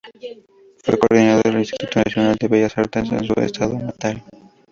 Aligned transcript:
Fue 0.83 0.97
coordinador 0.97 1.43
del 1.43 1.59
Instituto 1.59 1.99
Nacional 2.03 2.35
de 2.39 2.47
Bellas 2.47 2.75
Artes 2.75 3.11
en 3.11 3.23
su 3.23 3.33
estado 3.39 3.77
natal. 3.77 4.23